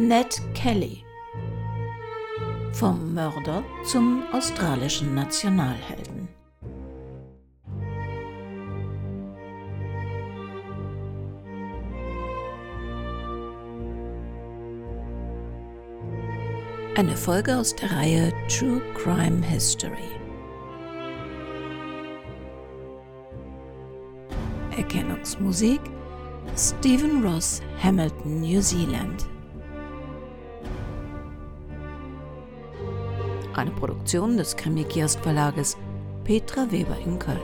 [0.00, 1.02] Ned Kelly.
[2.72, 6.28] Vom Mörder zum australischen Nationalhelden.
[16.94, 19.90] Eine Folge aus der Reihe True Crime History.
[24.76, 25.80] Erkennungsmusik
[26.56, 29.26] Stephen Ross, Hamilton, New Zealand.
[33.78, 35.76] Produktion des Krimi-Kiosk Verlages
[36.24, 37.38] Petra Weber in Köln.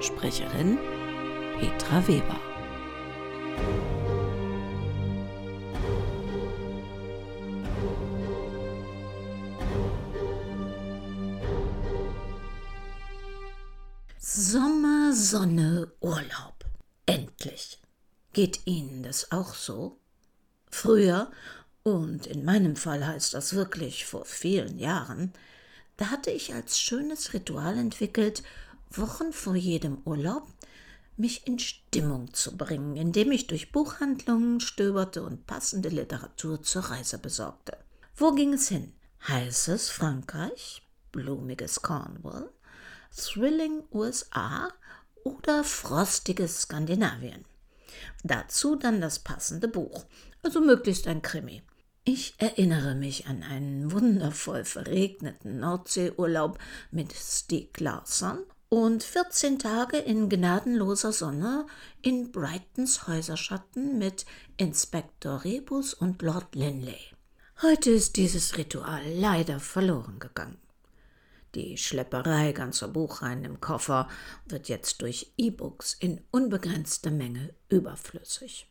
[0.00, 0.76] Sprecherin
[1.58, 2.40] Petra Weber.
[14.18, 15.73] Sommer, Sonne.
[18.34, 20.00] Geht Ihnen das auch so?
[20.68, 21.30] Früher,
[21.84, 25.32] und in meinem Fall heißt das wirklich vor vielen Jahren,
[25.96, 28.42] da hatte ich als schönes Ritual entwickelt,
[28.90, 30.48] Wochen vor jedem Urlaub
[31.16, 37.18] mich in Stimmung zu bringen, indem ich durch Buchhandlungen stöberte und passende Literatur zur Reise
[37.18, 37.76] besorgte.
[38.16, 38.92] Wo ging es hin?
[39.28, 40.82] Heißes Frankreich?
[41.12, 42.50] Blumiges Cornwall?
[43.16, 44.72] Thrilling USA
[45.22, 47.44] oder frostiges Skandinavien.
[48.22, 50.04] Dazu dann das passende Buch,
[50.42, 51.62] also möglichst ein Krimi.
[52.04, 56.58] Ich erinnere mich an einen wundervoll verregneten Nordseeurlaub
[56.90, 61.66] mit Stieg Larsson und 14 Tage in gnadenloser Sonne
[62.02, 64.26] in Brightons Häuserschatten mit
[64.56, 66.98] Inspektor Rebus und Lord Linley.
[67.62, 70.58] Heute ist dieses Ritual leider verloren gegangen.
[71.54, 74.08] Die Schlepperei ganzer Buchreihen im Koffer
[74.46, 78.68] wird jetzt durch E-Books in unbegrenzter Menge überflüssig.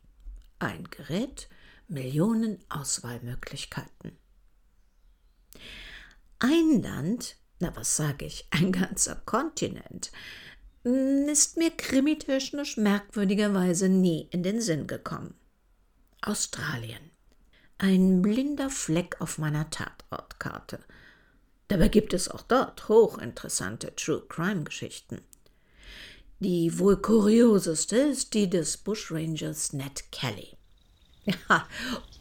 [0.60, 1.48] Ein Gerät,
[1.88, 4.18] Millionen Auswahlmöglichkeiten.
[6.40, 10.12] Ein Land, na was sage ich, ein ganzer Kontinent,
[10.84, 15.36] ist mir krimitechnisch merkwürdigerweise nie in den Sinn gekommen.
[16.22, 17.12] Australien.
[17.78, 20.80] Ein blinder Fleck auf meiner Tatortkarte–
[21.68, 25.22] Dabei gibt es auch dort hochinteressante True Crime Geschichten.
[26.40, 30.58] Die wohl kurioseste ist die des Bushrangers Ned Kelly.
[31.26, 31.66] Ja,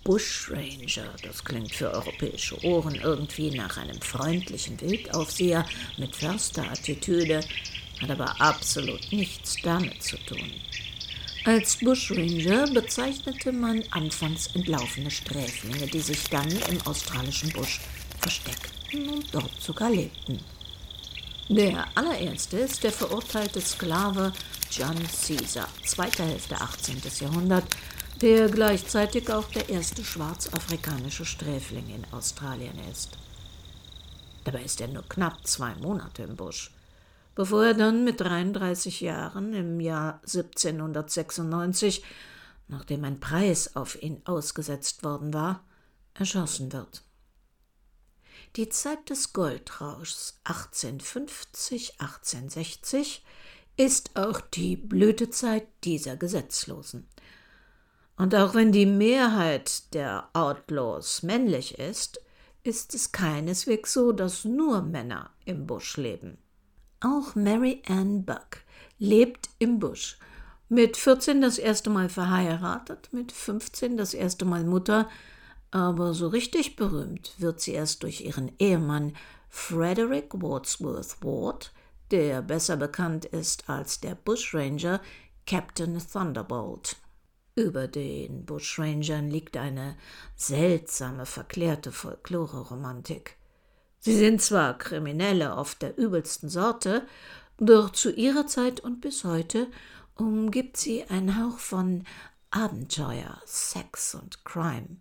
[0.04, 5.66] Bushranger, das klingt für europäische Ohren irgendwie nach einem freundlichen Wildaufseher
[5.96, 7.40] mit Försterattitüde,
[8.00, 10.52] hat aber absolut nichts damit zu tun.
[11.44, 17.80] Als Bushranger bezeichnete man anfangs entlaufene Sträflinge, die sich dann im australischen Busch
[18.20, 20.40] versteckten und dort sogar lebten.
[21.48, 24.32] Der allererste ist der verurteilte Sklave
[24.70, 27.02] John Caesar, zweite Hälfte 18.
[27.20, 27.64] Jahrhundert,
[28.20, 33.18] der gleichzeitig auch der erste schwarzafrikanische Sträfling in Australien ist.
[34.44, 36.72] Dabei ist er nur knapp zwei Monate im Busch,
[37.34, 42.02] bevor er dann mit 33 Jahren im Jahr 1796,
[42.68, 45.64] nachdem ein Preis auf ihn ausgesetzt worden war,
[46.14, 47.02] erschossen wird.
[48.56, 53.24] Die Zeit des Goldrauschs 1850, 1860
[53.78, 57.08] ist auch die Blütezeit dieser Gesetzlosen.
[58.18, 62.20] Und auch wenn die Mehrheit der Outlaws männlich ist,
[62.62, 66.36] ist es keineswegs so, dass nur Männer im Busch leben.
[67.00, 68.58] Auch Mary Ann Buck
[68.98, 70.18] lebt im Busch.
[70.68, 75.08] Mit 14 das erste Mal verheiratet, mit 15 das erste Mal Mutter,
[75.72, 79.14] aber so richtig berühmt wird sie erst durch ihren Ehemann
[79.48, 81.72] Frederick Wadsworth Ward,
[82.10, 85.00] der besser bekannt ist als der Bushranger
[85.46, 86.96] Captain Thunderbolt.
[87.54, 89.96] Über den Bushrangern liegt eine
[90.36, 93.36] seltsame, verklärte Folklore-Romantik.
[93.98, 97.06] Sie sind zwar Kriminelle oft der übelsten Sorte,
[97.58, 99.68] doch zu ihrer Zeit und bis heute
[100.16, 102.04] umgibt sie ein Hauch von
[102.50, 104.98] Abenteuer, Sex und Crime.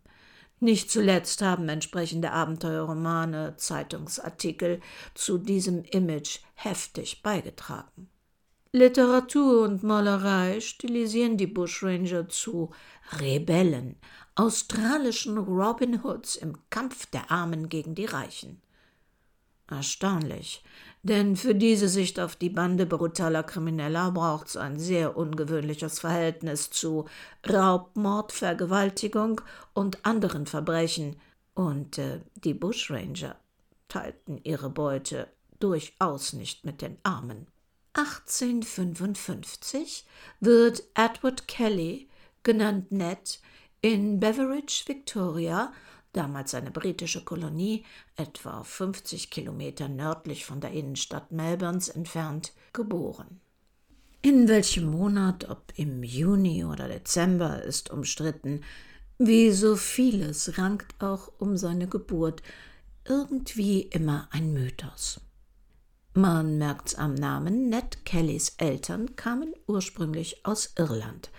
[0.64, 4.80] Nicht zuletzt haben entsprechende Abenteuerromane, Zeitungsartikel
[5.16, 8.12] zu diesem Image heftig beigetragen.
[8.72, 12.70] Literatur und Malerei stilisieren die Bushranger zu
[13.20, 13.96] Rebellen,
[14.36, 18.62] australischen Robin Hoods im Kampf der Armen gegen die Reichen.
[19.68, 20.64] Erstaunlich,
[21.04, 26.70] denn für diese Sicht auf die Bande brutaler Krimineller braucht es ein sehr ungewöhnliches Verhältnis
[26.70, 27.06] zu
[27.50, 29.42] Raub, Mord, Vergewaltigung
[29.74, 31.16] und anderen Verbrechen.
[31.56, 33.36] Und äh, die Bushranger
[33.88, 35.28] teilten ihre Beute
[35.60, 37.48] durchaus nicht mit den Armen.
[37.94, 40.06] 1855
[40.40, 42.08] wird Edward Kelly,
[42.44, 43.40] genannt Ned,
[43.82, 45.74] in Beveridge, Victoria,
[46.14, 47.86] damals eine britische Kolonie,
[48.16, 53.40] etwa 50 Kilometer nördlich von der Innenstadt Melbournes entfernt, geboren.
[54.22, 58.62] In welchem Monat, ob im Juni oder Dezember, ist umstritten.
[59.18, 62.44] Wie so vieles rankt auch um seine Geburt
[63.06, 65.22] irgendwie immer ein Mythos.
[66.14, 71.30] Man merkt's am Namen, Ned Kellys Eltern kamen ursprünglich aus Irland,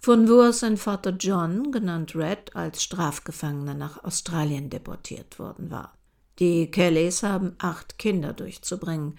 [0.00, 5.92] von wo aus sein Vater John, genannt Red, als Strafgefangener nach Australien deportiert worden war.
[6.38, 9.18] Die Kellys haben acht Kinder durchzubringen,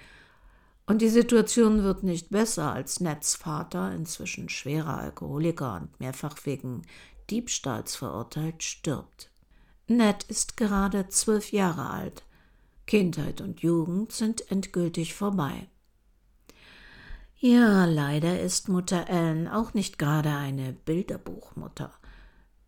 [0.88, 6.82] und die Situation wird nicht besser, als Neds Vater, inzwischen schwerer Alkoholiker und mehrfach wegen
[7.30, 9.30] Diebstahls verurteilt, stirbt.
[9.88, 12.24] Ned ist gerade zwölf Jahre alt.
[12.86, 15.68] Kindheit und Jugend sind endgültig vorbei.
[17.38, 21.92] Ja, leider ist Mutter Ellen auch nicht gerade eine Bilderbuchmutter.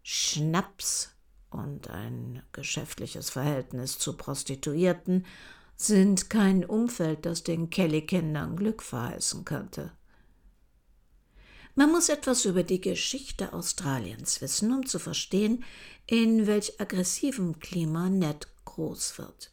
[0.04, 1.16] Schnaps
[1.50, 5.26] und ein geschäftliches Verhältnis zu Prostituierten
[5.76, 9.92] sind kein Umfeld, das den Kelly-Kindern Glück verheißen könnte.
[11.76, 15.64] Man muss etwas über die Geschichte Australiens wissen, um zu verstehen,
[16.08, 19.52] in welch aggressivem Klima Ned groß wird.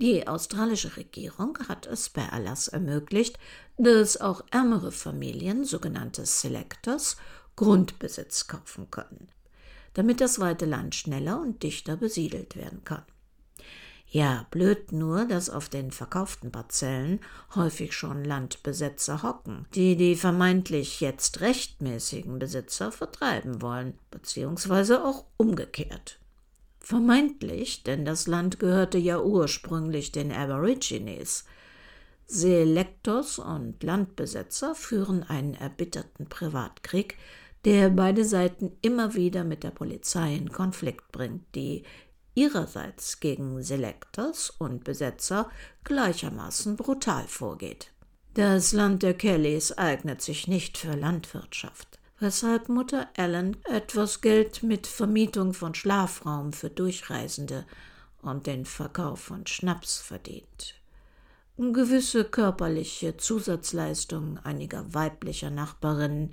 [0.00, 3.38] Die australische Regierung hat es per Erlass ermöglicht,
[3.78, 7.16] dass auch ärmere Familien, sogenannte Selectors,
[7.56, 9.28] Grundbesitz kaufen können,
[9.94, 13.02] damit das weite Land schneller und dichter besiedelt werden kann.
[14.10, 17.20] Ja, blöd nur, dass auf den verkauften Parzellen
[17.56, 26.20] häufig schon Landbesetzer hocken, die die vermeintlich jetzt rechtmäßigen Besitzer vertreiben wollen, beziehungsweise auch umgekehrt.
[26.80, 31.44] Vermeintlich, denn das Land gehörte ja ursprünglich den Aborigines.
[32.26, 37.16] Selectors und Landbesetzer führen einen erbitterten Privatkrieg,
[37.64, 41.84] der beide Seiten immer wieder mit der Polizei in Konflikt bringt, die
[42.34, 45.50] ihrerseits gegen Selectors und Besetzer
[45.84, 47.90] gleichermaßen brutal vorgeht.
[48.34, 54.86] Das Land der Kellys eignet sich nicht für Landwirtschaft, weshalb Mutter Ellen etwas Geld mit
[54.86, 57.64] Vermietung von Schlafraum für Durchreisende
[58.22, 60.74] und den Verkauf von Schnaps verdient.
[61.56, 66.32] Gewisse körperliche Zusatzleistungen einiger weiblicher Nachbarinnen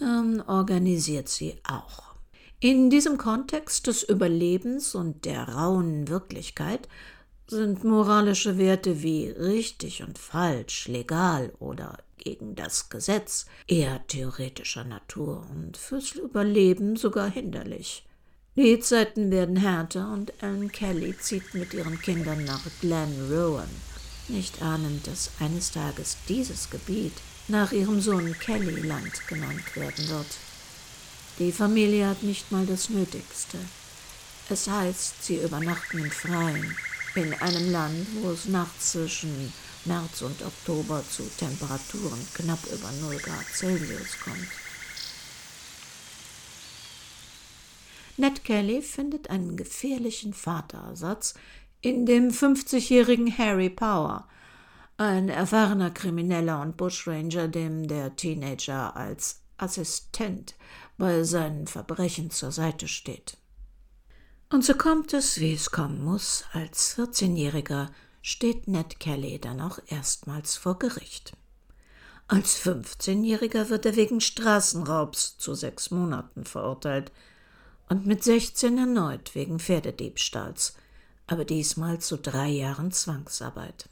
[0.00, 2.14] ähm, organisiert sie auch.
[2.58, 6.88] In diesem Kontext des Überlebens und der rauen Wirklichkeit
[7.46, 15.46] sind moralische Werte wie richtig und falsch, legal oder gegen das Gesetz eher theoretischer Natur
[15.50, 18.06] und fürs Überleben sogar hinderlich.
[18.56, 23.68] Die Zeiten werden härter und Ellen Kelly zieht mit ihren Kindern nach Glen Rowan,
[24.28, 27.14] nicht ahnend, dass eines Tages dieses Gebiet
[27.48, 30.38] nach ihrem Sohn Kelly Land genannt werden wird.
[31.38, 33.58] Die Familie hat nicht mal das Nötigste.
[34.48, 36.76] Es heißt, sie übernachten im Freien,
[37.14, 39.52] in einem Land, wo es nachts zwischen
[39.86, 44.48] März und Oktober zu Temperaturen knapp über 0 Grad Celsius kommt.
[48.16, 51.34] Ned Kelly findet einen gefährlichen Vaterersatz
[51.80, 54.28] in dem 50-jährigen Harry Power,
[54.98, 60.54] ein erfahrener Krimineller und Bushranger, dem der Teenager als Assistent
[60.98, 63.38] bei seinen Verbrechen zur Seite steht.
[64.50, 67.88] Und so kommt es, wie es kommen muss, als 14-Jähriger
[68.22, 71.32] steht Ned Kelly dann auch erstmals vor Gericht.
[72.28, 77.10] Als 15-Jähriger wird er wegen Straßenraubs zu sechs Monaten verurteilt
[77.88, 80.74] und mit 16 erneut wegen Pferdediebstahls,
[81.26, 83.88] aber diesmal zu drei Jahren Zwangsarbeit.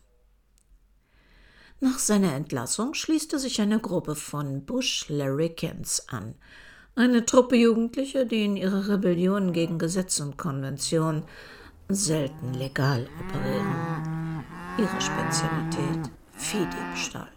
[1.81, 6.35] Nach seiner Entlassung schließt er sich einer Gruppe von Bush Larrikins an,
[6.97, 11.23] eine Truppe Jugendlicher, die in ihrer Rebellion gegen Gesetz und Konvention
[11.88, 14.45] selten legal operieren.
[14.78, 17.28] Ihre Spezialität Viehdiebstahl.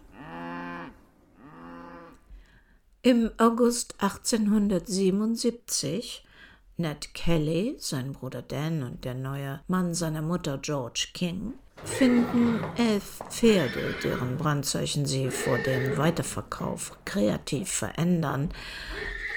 [3.02, 6.24] Im August 1877
[6.76, 11.54] Ned Kelly, sein Bruder Dan und der neue Mann seiner Mutter George King
[11.84, 18.50] finden elf Pferde, deren Brandzeichen sie vor dem Weiterverkauf kreativ verändern,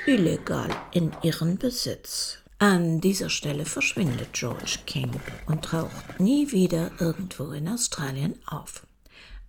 [0.06, 2.45] illegal in ihren Besitz.
[2.58, 5.12] An dieser Stelle verschwindet George King
[5.46, 8.88] und taucht nie wieder irgendwo in Australien auf.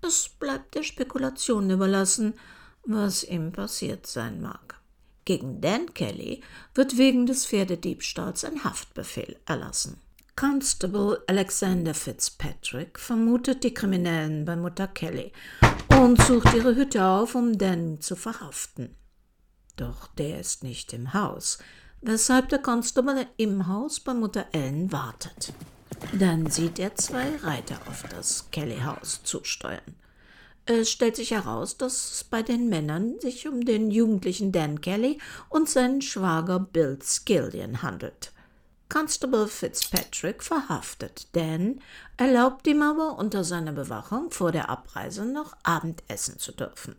[0.02, 2.34] Es bleibt der Spekulation überlassen,
[2.84, 4.80] was ihm passiert sein mag.
[5.24, 6.42] Gegen Dan Kelly
[6.74, 9.98] wird wegen des Pferdediebstahls ein Haftbefehl erlassen.
[10.34, 15.32] Constable Alexander Fitzpatrick vermutet die Kriminellen bei Mutter Kelly
[15.90, 18.94] und sucht ihre Hütte auf, um Dan zu verhaften.
[19.76, 21.58] Doch der ist nicht im Haus,
[22.06, 25.52] weshalb der Constable im Haus bei Mutter Ellen wartet.
[26.18, 29.94] Dann sieht er zwei Reiter auf das Kelly-Haus zusteuern.
[30.66, 35.18] Es stellt sich heraus, dass es bei den Männern sich um den jugendlichen Dan Kelly
[35.48, 38.32] und seinen Schwager Bill Skillian handelt.
[38.88, 41.80] Constable Fitzpatrick verhaftet Dan,
[42.16, 46.96] erlaubt ihm aber unter seiner Bewachung vor der Abreise noch Abendessen zu dürfen.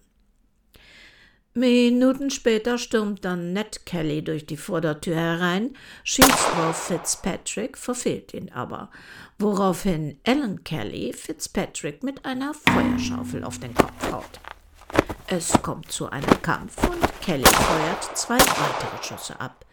[1.57, 8.51] Minuten später stürmt dann Ned Kelly durch die Vordertür herein, schießt auf Fitzpatrick, verfehlt ihn
[8.51, 8.91] aber,
[9.39, 14.39] woraufhin Ellen Kelly Fitzpatrick mit einer Feuerschaufel auf den Kopf haut.
[15.25, 19.65] Es kommt zu einem Kampf und Kelly feuert zwei weitere Schüsse ab,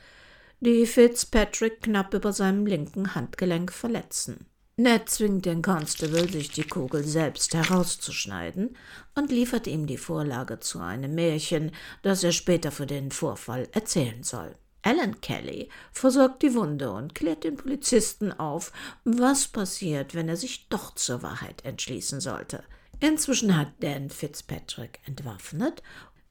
[0.61, 4.47] die Fitzpatrick knapp über seinem linken Handgelenk verletzen.
[4.77, 8.77] Ned zwingt den Constable, sich die Kugel selbst herauszuschneiden
[9.15, 11.71] und liefert ihm die Vorlage zu einem Märchen,
[12.03, 14.57] das er später für den Vorfall erzählen soll.
[14.83, 18.73] Alan Kelly versorgt die Wunde und klärt den Polizisten auf,
[19.05, 22.65] was passiert, wenn er sich doch zur Wahrheit entschließen sollte.
[22.99, 25.83] Inzwischen hat Dan Fitzpatrick entwaffnet,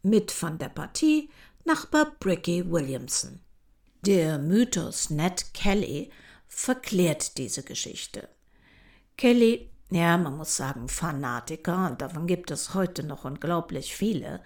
[0.01, 1.29] mit von der Partie
[1.63, 3.39] Nachbar Bricky Williamson.
[4.05, 6.11] Der Mythos Ned Kelly
[6.53, 8.29] verklärt diese Geschichte.
[9.17, 14.41] Kelly, ja, man muss sagen, Fanatiker, und davon gibt es heute noch unglaublich viele,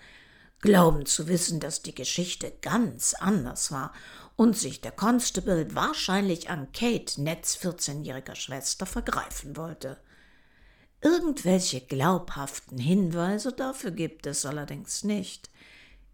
[0.62, 3.94] glauben zu wissen, dass die Geschichte ganz anders war
[4.36, 9.98] und sich der Constable wahrscheinlich an Kate, Nets 14-jähriger Schwester, vergreifen wollte.
[11.02, 15.50] Irgendwelche glaubhaften Hinweise dafür gibt es allerdings nicht.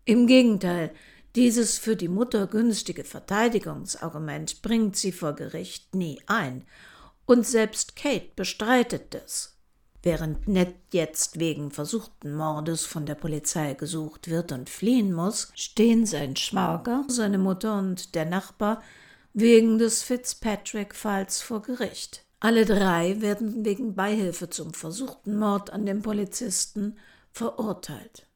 [0.06, 0.94] Im Gegenteil,
[1.36, 6.66] dieses für die Mutter günstige Verteidigungsargument bringt sie vor Gericht nie ein,
[7.26, 9.54] und selbst Kate bestreitet es.
[10.04, 16.06] Während Ned jetzt wegen versuchten Mordes von der Polizei gesucht wird und fliehen muss, stehen
[16.06, 18.84] sein Schwager, seine Mutter und der Nachbar
[19.34, 22.26] wegen des Fitzpatrick-Falls vor Gericht.
[22.42, 26.98] Alle drei werden wegen Beihilfe zum versuchten Mord an dem Polizisten
[27.32, 28.28] verurteilt.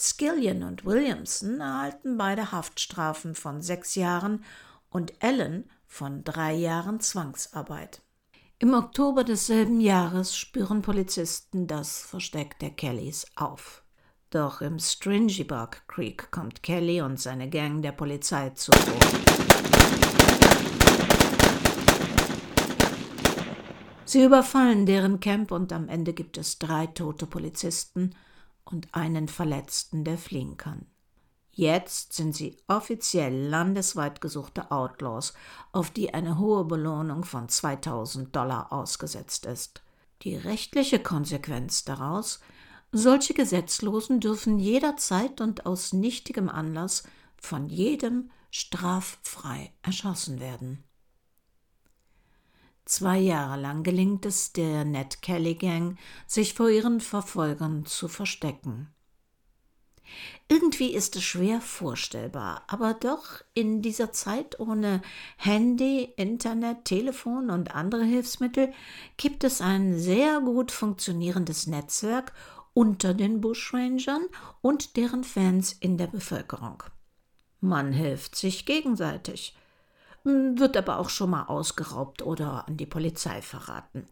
[0.00, 4.44] Skillian und Williamson erhalten beide Haftstrafen von sechs Jahren
[4.90, 8.00] und Allen von drei Jahren Zwangsarbeit.
[8.60, 13.82] Im Oktober desselben Jahres spüren Polizisten das Versteck der Kellys auf.
[14.30, 18.70] Doch im Stringybark Creek kommt Kelly und seine Gang der Polizei zu.
[24.04, 28.14] Sie überfallen deren Camp und am Ende gibt es drei tote Polizisten
[28.70, 30.86] und einen Verletzten, der fliehen kann.
[31.52, 35.34] Jetzt sind sie offiziell landesweit gesuchte Outlaws,
[35.72, 39.82] auf die eine hohe Belohnung von 2000 Dollar ausgesetzt ist.
[40.22, 42.40] Die rechtliche Konsequenz daraus,
[42.92, 47.02] solche Gesetzlosen dürfen jederzeit und aus nichtigem Anlass
[47.36, 50.84] von jedem straffrei erschossen werden.
[52.88, 58.88] Zwei Jahre lang gelingt es der Ned Kelly Gang, sich vor ihren Verfolgern zu verstecken.
[60.48, 65.02] Irgendwie ist es schwer vorstellbar, aber doch in dieser Zeit ohne
[65.36, 68.72] Handy, Internet, Telefon und andere Hilfsmittel
[69.18, 72.32] gibt es ein sehr gut funktionierendes Netzwerk
[72.72, 74.22] unter den Bushrangern
[74.62, 76.82] und deren Fans in der Bevölkerung.
[77.60, 79.57] Man hilft sich gegenseitig
[80.28, 84.06] wird aber auch schon mal ausgeraubt oder an die Polizei verraten.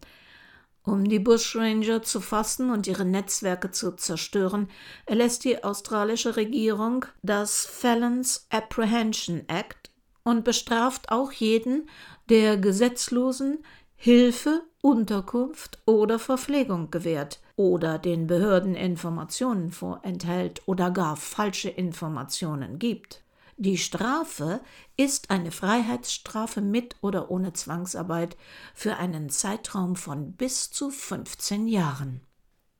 [0.82, 4.68] Um die Bushranger zu fassen und ihre Netzwerke zu zerstören,
[5.04, 9.90] erlässt die australische Regierung das Felons Apprehension Act
[10.22, 11.88] und bestraft auch jeden,
[12.28, 13.64] der Gesetzlosen
[13.96, 23.24] Hilfe, Unterkunft oder Verpflegung gewährt oder den Behörden Informationen vorenthält oder gar falsche Informationen gibt.
[23.58, 24.60] Die Strafe
[24.98, 28.36] ist eine Freiheitsstrafe mit oder ohne Zwangsarbeit
[28.74, 32.20] für einen Zeitraum von bis zu 15 Jahren.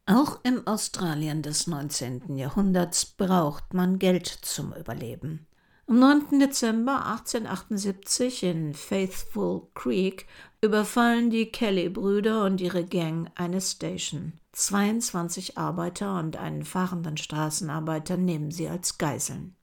[0.04, 2.36] Auch im Australien des 19.
[2.36, 5.46] Jahrhunderts braucht man Geld zum Überleben.
[5.88, 6.40] Am 9.
[6.40, 10.26] Dezember 1878 in Faithful Creek
[10.60, 14.34] überfallen die Kelly-Brüder und ihre Gang eine Station.
[14.52, 19.55] 22 Arbeiter und einen fahrenden Straßenarbeiter nehmen sie als Geiseln.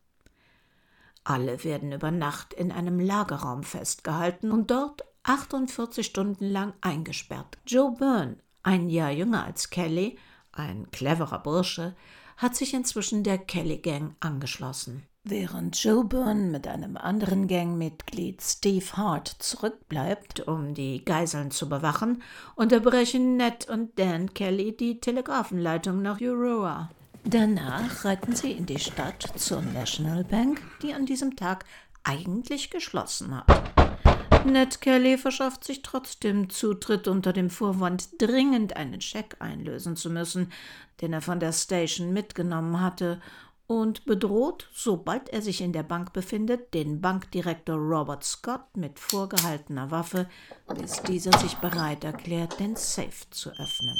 [1.23, 7.57] Alle werden über Nacht in einem Lagerraum festgehalten und dort 48 Stunden lang eingesperrt.
[7.65, 10.17] Joe Byrne, ein Jahr jünger als Kelly,
[10.51, 11.95] ein cleverer Bursche,
[12.37, 15.03] hat sich inzwischen der Kelly Gang angeschlossen.
[15.25, 22.21] Während Joe Byrne mit einem anderen Gangmitglied Steve Hart zurückbleibt, um die Geiseln zu bewachen,
[22.55, 26.89] unterbrechen Ned und Dan Kelly die Telegrafenleitung nach Aurora.
[27.25, 31.65] Danach reiten sie in die Stadt zur National Bank, die an diesem Tag
[32.03, 34.45] eigentlich geschlossen hat.
[34.45, 40.51] Ned Kelly verschafft sich trotzdem Zutritt unter dem Vorwand, dringend einen Scheck einlösen zu müssen,
[40.99, 43.21] den er von der Station mitgenommen hatte,
[43.67, 49.89] und bedroht, sobald er sich in der Bank befindet, den Bankdirektor Robert Scott mit vorgehaltener
[49.89, 50.29] Waffe,
[50.75, 53.97] bis dieser sich bereit erklärt, den Safe zu öffnen.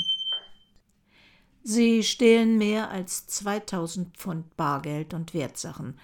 [1.66, 5.98] Sie stehlen mehr als 2000 Pfund Bargeld und Wertsachen,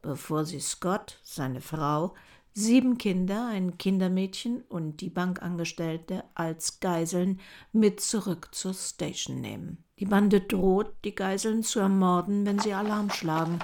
[0.00, 2.14] bevor sie Scott, seine Frau,
[2.54, 7.40] sieben Kinder, ein Kindermädchen und die Bankangestellte als Geiseln
[7.72, 9.84] mit zurück zur Station nehmen.
[9.98, 13.58] Die Bande droht, die Geiseln zu ermorden, wenn sie Alarm schlagen,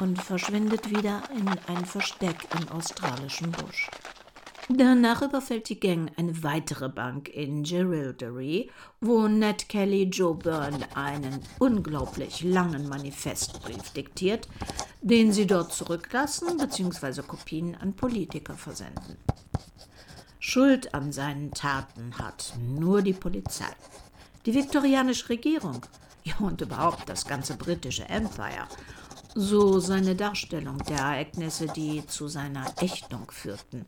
[0.00, 3.88] und verschwindet wieder in ein Versteck im australischen Busch.
[4.72, 11.40] Danach überfällt die Gang eine weitere Bank in Jerilderie, wo Ned Kelly Joe Byrne einen
[11.58, 14.46] unglaublich langen Manifestbrief diktiert,
[15.02, 17.22] den sie dort zurücklassen bzw.
[17.22, 19.16] Kopien an Politiker versenden.
[20.38, 23.74] Schuld an seinen Taten hat nur die Polizei,
[24.46, 25.84] die viktorianische Regierung
[26.22, 28.68] ja, und überhaupt das ganze britische Empire.
[29.34, 33.84] So seine Darstellung der Ereignisse, die zu seiner Ächtung führten.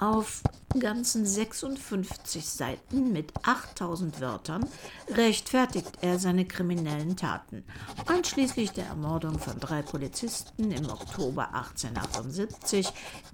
[0.00, 0.42] Auf
[0.78, 4.64] ganzen 56 Seiten mit 8000 Wörtern
[5.08, 7.64] rechtfertigt er seine kriminellen Taten,
[8.06, 12.92] einschließlich der Ermordung von drei Polizisten im Oktober 1878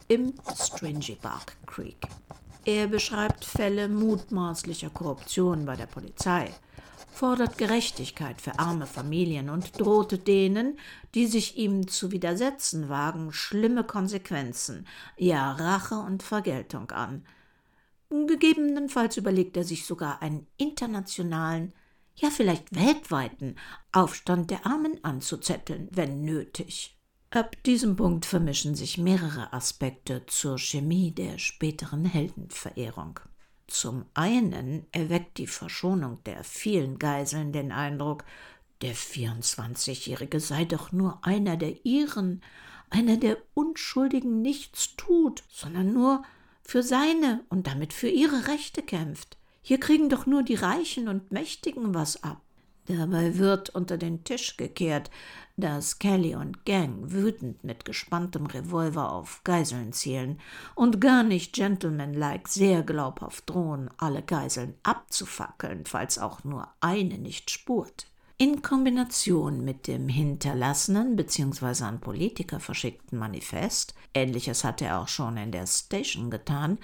[0.09, 2.07] im Stringybark Creek.
[2.65, 6.51] Er beschreibt Fälle mutmaßlicher Korruption bei der Polizei,
[7.15, 10.79] fordert Gerechtigkeit für arme Familien und drohte denen,
[11.15, 17.25] die sich ihm zu widersetzen wagen, schlimme Konsequenzen, ja Rache und Vergeltung an.
[18.11, 21.73] Gegebenenfalls überlegt er sich sogar einen internationalen,
[22.17, 23.57] ja vielleicht weltweiten
[23.93, 26.99] Aufstand der Armen anzuzetteln, wenn nötig.
[27.31, 33.19] Ab diesem Punkt vermischen sich mehrere Aspekte zur Chemie der späteren Heldenverehrung.
[33.67, 38.25] Zum einen erweckt die Verschonung der vielen Geiseln den Eindruck,
[38.83, 42.43] der 24-Jährige sei doch nur einer der ihren,
[42.91, 46.23] einer der Unschuldigen nichts tut, sondern nur
[46.63, 49.39] für seine und damit für ihre Rechte kämpft.
[49.63, 52.44] Hier kriegen doch nur die Reichen und Mächtigen was ab.
[52.87, 55.11] Dabei wird unter den Tisch gekehrt,
[55.57, 60.41] dass Kelly und Gang wütend mit gespanntem Revolver auf Geiseln zielen
[60.75, 67.51] und gar nicht gentlemanlike sehr glaubhaft drohen, alle Geiseln abzufackeln, falls auch nur eine nicht
[67.51, 68.07] spurt.
[68.37, 71.85] In Kombination mit dem hinterlassenen bzw.
[71.85, 76.79] an Politiker verschickten Manifest, ähnliches hat er auch schon in der Station getan,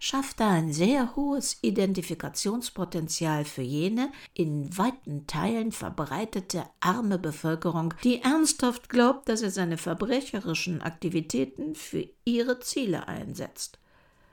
[0.00, 8.22] schafft er ein sehr hohes Identifikationspotenzial für jene in weiten Teilen verbreitete arme Bevölkerung, die
[8.22, 13.78] ernsthaft glaubt, dass er seine verbrecherischen Aktivitäten für ihre Ziele einsetzt.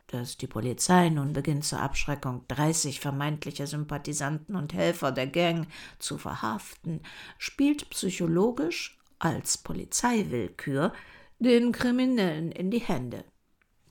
[0.08, 5.68] Dass die Polizei nun beginnt zur Abschreckung 30 vermeintliche Sympathisanten und Helfer der Gang
[6.00, 7.02] zu verhaften,
[7.38, 10.94] spielt psychologisch als Polizeiwillkür
[11.40, 13.26] den Kriminellen in die Hände.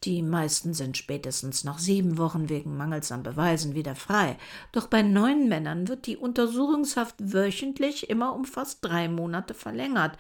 [0.06, 4.38] Die meisten sind spätestens nach sieben Wochen wegen Mangels an Beweisen wieder frei.
[4.70, 10.16] Doch bei neun Männern wird die Untersuchungshaft wöchentlich immer um fast drei Monate verlängert,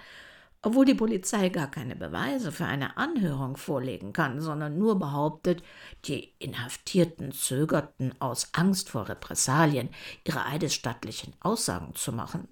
[0.60, 5.62] obwohl die Polizei gar keine Beweise für eine Anhörung vorlegen kann, sondern nur behauptet,
[6.06, 9.90] die Inhaftierten zögerten aus Angst vor Repressalien,
[10.24, 12.48] ihre eidesstattlichen Aussagen zu machen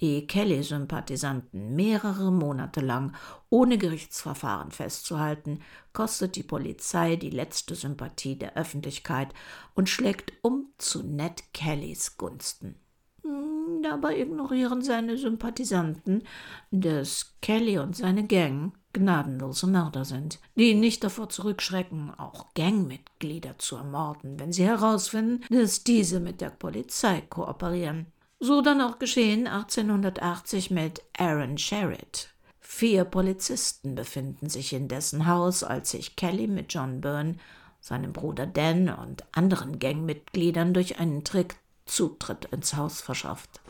[0.00, 3.14] die Kelly-Sympathisanten mehrere Monate lang
[3.50, 5.60] ohne Gerichtsverfahren festzuhalten,
[5.92, 9.34] kostet die Polizei die letzte Sympathie der Öffentlichkeit
[9.74, 12.76] und schlägt um zu Ned Kellys Gunsten.
[13.22, 16.22] Hm, dabei ignorieren seine Sympathisanten,
[16.70, 23.76] dass Kelly und seine Gang gnadenlose Mörder sind, die nicht davor zurückschrecken, auch Gangmitglieder zu
[23.76, 28.06] ermorden, wenn sie herausfinden, dass diese mit der Polizei kooperieren.
[28.40, 32.28] So dann auch geschehen 1880 mit Aaron Sherritt.
[32.60, 37.36] Vier Polizisten befinden sich in dessen Haus, als sich Kelly mit John Byrne,
[37.80, 43.60] seinem Bruder Dan und anderen Gangmitgliedern durch einen Trick Zutritt ins Haus verschafft.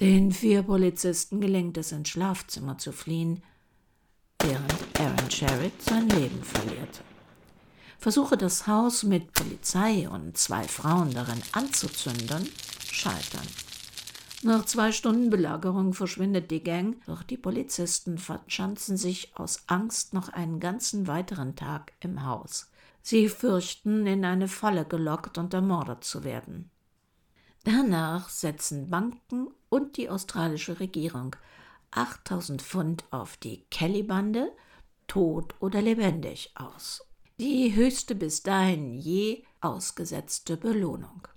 [0.00, 3.42] Den vier Polizisten gelingt es, ins Schlafzimmer zu fliehen,
[4.40, 7.02] während Aaron Sherritt sein Leben verliert.
[7.98, 12.48] Versuche das Haus mit Polizei und zwei Frauen darin anzuzünden,
[12.90, 13.46] scheitern.
[14.44, 20.30] Nach zwei Stunden Belagerung verschwindet die Gang, doch die Polizisten verschanzen sich aus Angst noch
[20.30, 22.68] einen ganzen weiteren Tag im Haus.
[23.02, 26.70] Sie fürchten, in eine Falle gelockt und ermordet zu werden.
[27.62, 31.36] Danach setzen Banken und die australische Regierung
[31.92, 34.50] 8000 Pfund auf die Kelly-Bande,
[35.06, 37.04] tot oder lebendig, aus.
[37.38, 41.28] Die höchste bis dahin je ausgesetzte Belohnung.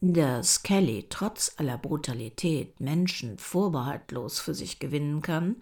[0.00, 5.56] Dass Kelly trotz aller Brutalität Menschen vorbehaltlos für sich gewinnen kann,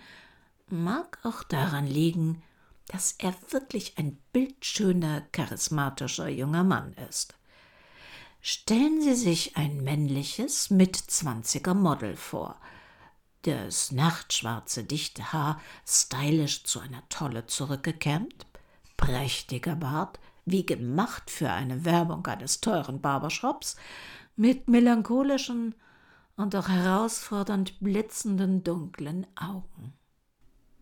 [0.68, 2.42] mag auch daran liegen,
[2.88, 7.34] dass er wirklich ein bildschöner, charismatischer junger Mann ist.
[8.42, 12.60] Stellen Sie sich ein männliches, mitzwanziger Model vor.
[13.42, 18.46] Das nachtschwarze, dichte Haar stylisch zu einer Tolle zurückgekämmt,
[18.98, 23.76] prächtiger Bart, wie gemacht für eine Werbung eines teuren Barbershops,
[24.36, 25.74] mit melancholischen
[26.36, 29.94] und auch herausfordernd blitzenden dunklen Augen.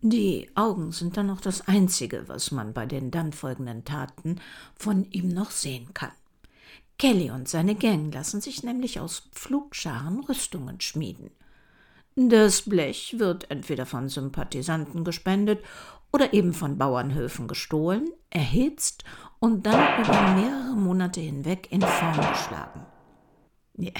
[0.01, 4.39] Die Augen sind dann noch das Einzige, was man bei den dann folgenden Taten
[4.75, 6.11] von ihm noch sehen kann.
[6.97, 11.31] Kelly und seine Gang lassen sich nämlich aus Pflugscharen Rüstungen schmieden.
[12.15, 15.63] Das Blech wird entweder von Sympathisanten gespendet
[16.13, 19.03] oder eben von Bauernhöfen gestohlen, erhitzt
[19.39, 22.85] und dann über mehrere Monate hinweg in Form geschlagen.
[23.77, 23.91] Ja,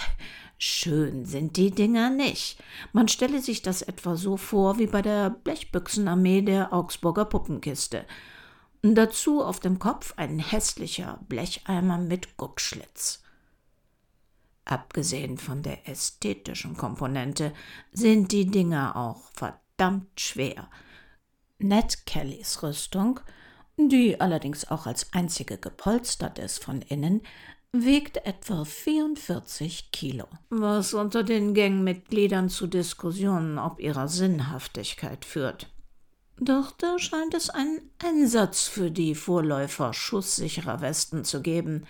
[0.58, 2.64] schön sind die Dinger nicht.
[2.94, 8.06] Man stelle sich das etwa so vor wie bei der Blechbüchsenarmee der Augsburger Puppenkiste.
[8.82, 13.24] Dazu auf dem Kopf ein hässlicher Blecheimer mit Guckschlitz.
[14.64, 17.54] Abgesehen von der ästhetischen Komponente
[17.92, 20.70] sind die Dinger auch verdammt schwer.
[21.60, 23.20] Ned Kellys Rüstung,
[23.78, 27.22] die allerdings auch als einzige gepolstert ist von innen,
[27.72, 35.68] wiegt etwa 44 Kilo, was unter den Gangmitgliedern zu Diskussionen ob ihrer Sinnhaftigkeit führt.
[36.38, 41.86] Doch da scheint es einen Einsatz für die Vorläufer schusssicherer Westen zu geben.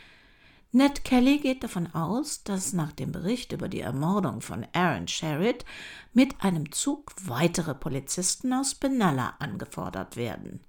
[0.72, 5.66] Ned Kelly geht davon aus, dass nach dem Bericht über die Ermordung von Aaron Sherritt
[6.14, 10.60] mit einem Zug weitere Polizisten aus Benalla angefordert werden.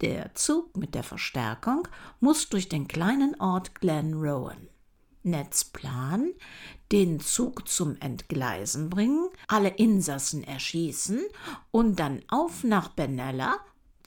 [0.00, 1.88] Der Zug mit der Verstärkung
[2.20, 4.68] muss durch den kleinen Ort Glen Rowan.
[5.24, 6.30] Neds Plan,
[6.92, 11.20] den Zug zum Entgleisen bringen, alle Insassen erschießen
[11.72, 13.56] und dann auf nach Benalla,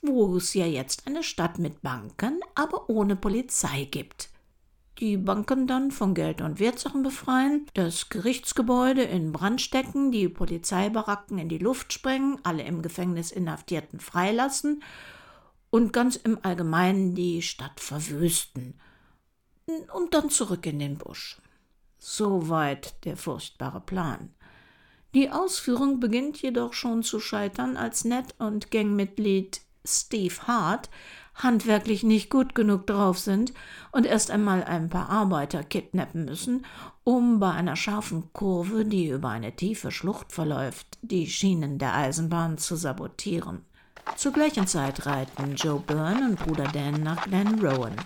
[0.00, 4.30] wo es ja jetzt eine Stadt mit Banken, aber ohne Polizei gibt.
[4.98, 11.38] Die Banken dann von Geld und Wertsachen befreien, das Gerichtsgebäude in Brand stecken, die Polizeibaracken
[11.38, 14.82] in die Luft sprengen, alle im Gefängnis Inhaftierten freilassen
[15.72, 18.74] und ganz im Allgemeinen die Stadt verwüsten
[19.94, 21.40] und dann zurück in den Busch.
[21.98, 24.34] Soweit der furchtbare Plan.
[25.14, 30.90] Die Ausführung beginnt jedoch schon zu scheitern, als Ned und Gangmitglied Steve Hart
[31.34, 33.54] handwerklich nicht gut genug drauf sind
[33.92, 36.66] und erst einmal ein paar Arbeiter kidnappen müssen,
[37.02, 42.58] um bei einer scharfen Kurve, die über eine tiefe Schlucht verläuft, die Schienen der Eisenbahn
[42.58, 43.64] zu sabotieren.
[44.16, 47.96] Zur gleichen Zeit reiten Joe Byrne und Bruder Dan nach Glen Rowan.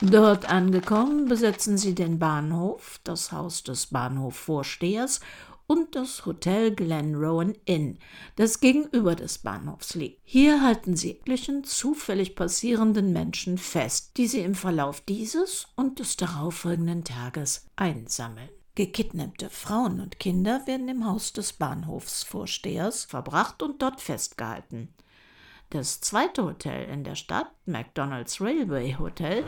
[0.00, 5.20] Dort angekommen, besetzen sie den Bahnhof, das Haus des Bahnhofvorstehers
[5.66, 7.98] und das Hotel Glen Rowan Inn,
[8.36, 10.20] das gegenüber des Bahnhofs liegt.
[10.24, 16.16] Hier halten sie etlichen zufällig passierenden Menschen fest, die sie im Verlauf dieses und des
[16.16, 18.50] darauffolgenden Tages einsammeln.
[18.74, 24.88] Gekidnappte Frauen und Kinder werden im Haus des Bahnhofsvorstehers verbracht und dort festgehalten.
[25.72, 29.42] Das zweite Hotel in der Stadt, McDonald's Railway Hotel,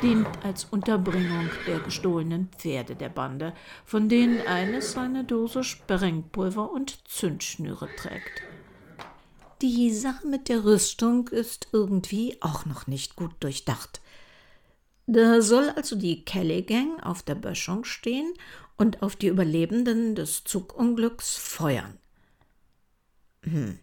[0.00, 3.52] dient als Unterbringung der gestohlenen Pferde der Bande,
[3.84, 8.40] von denen eines eine Dose Sprengpulver und Zündschnüre trägt.
[9.60, 14.00] Die Sache mit der Rüstung ist irgendwie auch noch nicht gut durchdacht.
[15.06, 18.32] Da soll also die Kelly Gang auf der Böschung stehen
[18.78, 21.98] und auf die Überlebenden des Zugunglücks feuern.
[23.42, 23.78] Hm.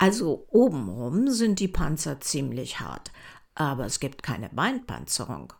[0.00, 3.12] Also obenrum sind die Panzer ziemlich hart,
[3.54, 5.52] aber es gibt keine Beinpanzerung.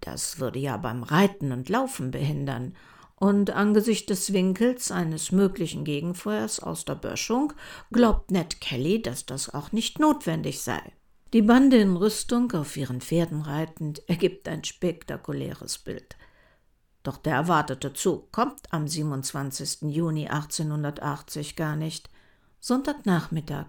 [0.00, 2.76] Das würde ja beim Reiten und Laufen behindern,
[3.16, 7.52] und angesichts des Winkels eines möglichen Gegenfeuers aus der Böschung
[7.90, 10.80] glaubt Ned Kelly, dass das auch nicht notwendig sei.
[11.32, 16.16] Die Bande in Rüstung auf ihren Pferden reitend ergibt ein spektakuläres Bild.
[17.02, 19.92] Doch der erwartete Zug kommt am 27.
[19.92, 22.08] Juni 1880 gar nicht.
[22.60, 23.66] Sonntagnachmittag.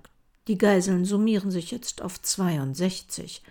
[0.47, 3.43] Die Geiseln summieren sich jetzt auf 62.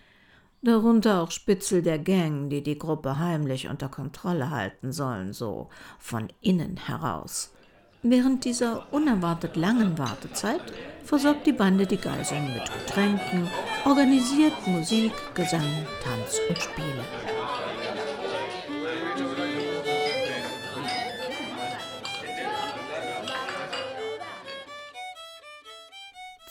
[0.62, 5.68] darunter auch Spitzel der Gang, die die Gruppe heimlich unter Kontrolle halten sollen, so
[6.00, 7.52] von innen heraus.
[8.02, 10.62] Während dieser unerwartet langen Wartezeit
[11.04, 13.48] versorgt die Bande die Geiseln mit Getränken,
[13.84, 17.37] organisiert Musik, Gesang, Tanz und Spiele.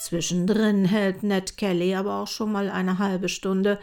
[0.08, 3.78] Zwischendrin hält Ned Kelly aber auch schon mal eine halbe Stunde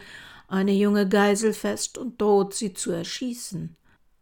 [0.47, 3.75] eine junge Geisel fest und droht sie zu erschießen.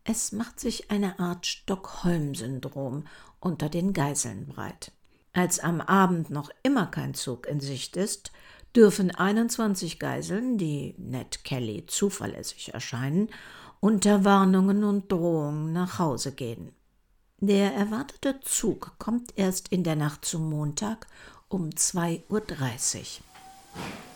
[0.04, 3.06] Es macht sich eine Art Stockholm-Syndrom
[3.40, 4.92] unter den Geiseln breit.
[5.32, 8.34] Als am Abend noch immer kein Zug in Sicht ist,
[8.76, 13.30] dürfen 21 Geiseln, die Ned Kelly zuverlässig erscheinen,
[13.80, 16.74] unter Warnungen und Drohungen nach Hause gehen.
[17.46, 21.08] Der erwartete Zug kommt erst in der Nacht zum Montag
[21.54, 23.04] um 2.30 Uhr.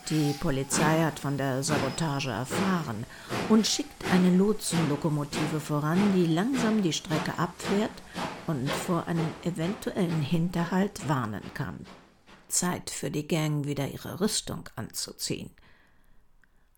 [0.10, 3.06] Die Polizei hat von der Sabotage erfahren
[3.50, 7.92] und schickt eine Lotsenlokomotive voran, die langsam die Strecke abfährt
[8.48, 11.86] und vor einem eventuellen Hinterhalt warnen kann.
[12.48, 15.52] Zeit für die Gang, wieder ihre Rüstung anzuziehen.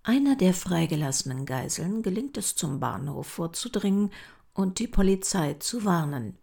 [0.03, 4.11] Einer der freigelassenen Geiseln gelingt es zum Bahnhof vorzudringen
[4.53, 6.37] und die Polizei zu warnen.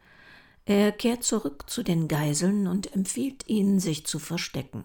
[0.69, 4.83] Er kehrt zurück zu den Geiseln und empfiehlt ihnen, sich zu verstecken.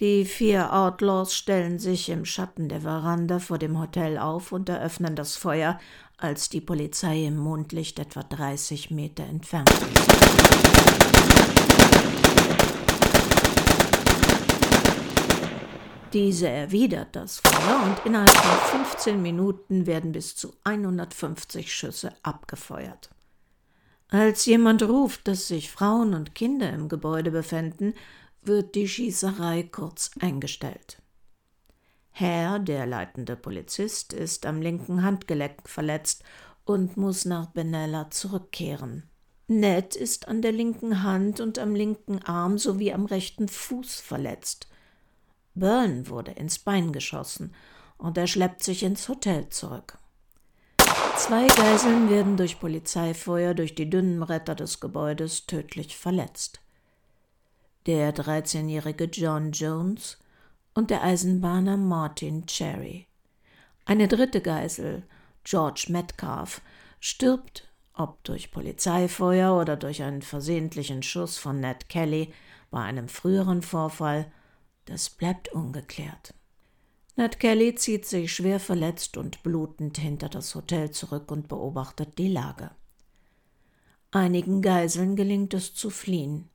[0.00, 5.14] Die vier Outlaws stellen sich im Schatten der Veranda vor dem Hotel auf und eröffnen
[5.14, 5.78] das Feuer,
[6.16, 10.10] als die Polizei im Mondlicht etwa 30 Meter entfernt ist.
[16.12, 23.10] Diese erwidert das Feuer und innerhalb von 15 Minuten werden bis zu 150 Schüsse abgefeuert.
[24.10, 27.94] Als jemand ruft, dass sich Frauen und Kinder im Gebäude befänden,
[28.42, 31.00] wird die Schießerei kurz eingestellt.
[32.10, 36.24] Herr, der leitende Polizist, ist am linken Handgelenk verletzt
[36.64, 39.08] und muss nach Benella zurückkehren.
[39.46, 44.68] Ned ist an der linken Hand und am linken Arm sowie am rechten Fuß verletzt.
[45.54, 47.54] Byrne wurde ins Bein geschossen
[47.96, 49.99] und er schleppt sich ins Hotel zurück.
[51.20, 56.62] Zwei Geiseln werden durch Polizeifeuer durch die dünnen Bretter des Gebäudes tödlich verletzt.
[57.84, 60.18] Der 13-jährige John Jones
[60.72, 63.06] und der Eisenbahner Martin Cherry.
[63.84, 65.02] Eine dritte Geisel,
[65.44, 66.62] George Metcalf,
[67.00, 72.32] stirbt, ob durch Polizeifeuer oder durch einen versehentlichen Schuss von Ned Kelly
[72.70, 74.32] bei einem früheren Vorfall,
[74.86, 76.32] das bleibt ungeklärt.
[77.20, 82.28] Ned Kelly zieht sich schwer verletzt und blutend hinter das Hotel zurück und beobachtet die
[82.28, 82.70] Lage.
[84.10, 86.48] Einigen Geiseln gelingt es zu fliehen.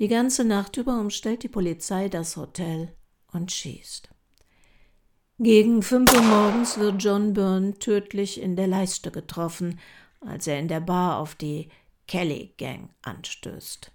[0.00, 2.94] Die ganze Nacht über umstellt die Polizei das Hotel
[3.30, 4.08] und schießt.
[5.38, 9.78] Gegen fünf Uhr morgens wird John Byrne tödlich in der Leiste getroffen,
[10.22, 11.68] als er in der Bar auf die
[12.06, 13.92] Kelly Gang anstößt.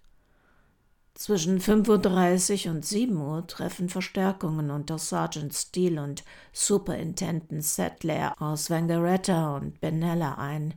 [1.17, 8.69] Zwischen 5.30 Uhr und 7 Uhr treffen Verstärkungen unter Sergeant Steele und Superintendent Settler aus
[8.69, 10.75] Wangaratta und Benalla ein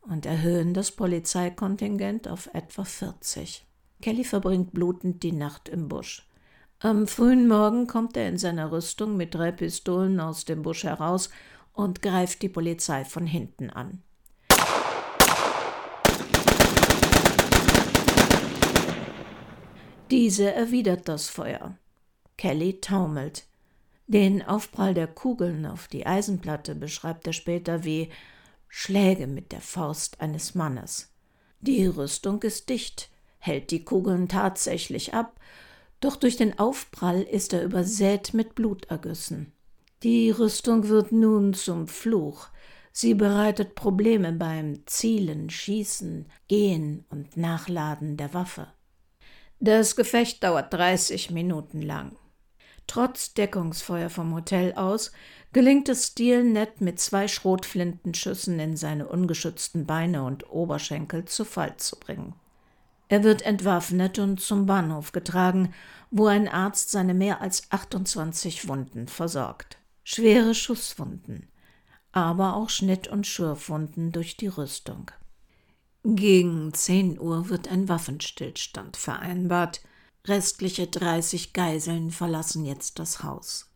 [0.00, 3.64] und erhöhen das Polizeikontingent auf etwa 40.
[4.02, 6.28] Kelly verbringt blutend die Nacht im Busch.
[6.80, 11.30] Am frühen Morgen kommt er in seiner Rüstung mit drei Pistolen aus dem Busch heraus
[11.72, 14.02] und greift die Polizei von hinten an.
[20.10, 21.76] Diese erwidert das Feuer.
[22.36, 23.44] Kelly taumelt.
[24.08, 28.08] Den Aufprall der Kugeln auf die Eisenplatte beschreibt er später wie
[28.66, 31.12] Schläge mit der Faust eines Mannes.
[31.60, 35.38] Die Rüstung ist dicht, hält die Kugeln tatsächlich ab,
[36.00, 39.52] doch durch den Aufprall ist er übersät mit Blutergüssen.
[40.02, 42.48] Die Rüstung wird nun zum Fluch.
[42.90, 48.66] Sie bereitet Probleme beim Zielen, Schießen, Gehen und Nachladen der Waffe.
[49.62, 52.16] Das Gefecht dauert 30 Minuten lang.
[52.86, 55.12] Trotz Deckungsfeuer vom Hotel aus
[55.52, 61.76] gelingt es Steele Ned mit zwei Schrotflintenschüssen in seine ungeschützten Beine und Oberschenkel zu Fall
[61.76, 62.32] zu bringen.
[63.08, 65.74] Er wird entwaffnet und zum Bahnhof getragen,
[66.10, 69.76] wo ein Arzt seine mehr als 28 Wunden versorgt.
[70.04, 71.50] Schwere Schusswunden,
[72.12, 75.10] aber auch Schnitt- und Schürfwunden durch die Rüstung.
[76.02, 79.82] Gegen 10 Uhr wird ein Waffenstillstand vereinbart.
[80.26, 83.70] Restliche 30 Geiseln verlassen jetzt das Haus.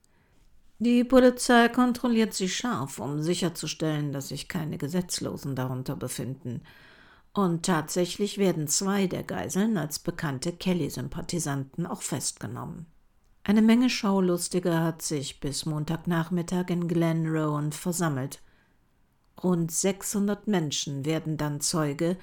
[0.79, 6.63] Die Polizei kontrolliert sie scharf, um sicherzustellen, dass sich keine Gesetzlosen darunter befinden.
[7.35, 12.87] Und tatsächlich werden zwei der Geiseln als bekannte Kelly-Sympathisanten auch festgenommen.
[13.43, 18.41] Eine Menge Schaulustiger hat sich bis Montagnachmittag in Glen Rowan versammelt.
[19.42, 22.16] Rund 600 Menschen werden dann Zeuge,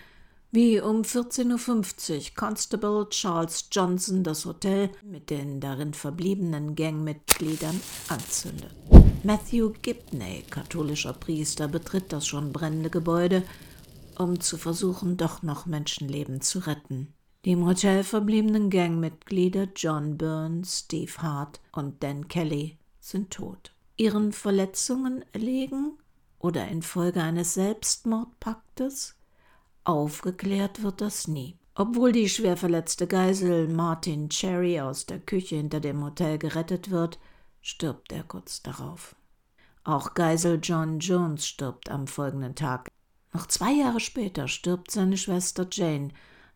[0.52, 8.76] wie um 14.50 Uhr Constable Charles Johnson das Hotel mit den darin verbliebenen Gangmitgliedern anzündet.
[9.24, 13.44] Matthew Gibney, katholischer Priester, betritt das schon brennende Gebäude,
[14.18, 17.14] um zu versuchen, doch noch Menschenleben zu retten.
[17.46, 23.72] Die im Hotel verbliebenen Gangmitglieder John Byrne, Steve Hart und Dan Kelly sind tot.
[23.98, 25.98] Ihren Verletzungen erlegen
[26.42, 29.16] oder infolge eines Selbstmordpaktes?
[29.84, 31.58] Aufgeklärt wird das nie.
[31.74, 37.18] Obwohl die schwer verletzte Geisel Martin Cherry aus der Küche hinter dem Hotel gerettet wird,
[37.62, 39.16] stirbt er kurz darauf.
[39.84, 42.90] Auch Geisel John Jones stirbt am folgenden Tag.
[43.34, 46.10] Noch zwei Jahre später stirbt seine Schwester Jane